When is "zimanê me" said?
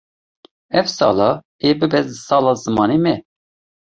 2.63-3.15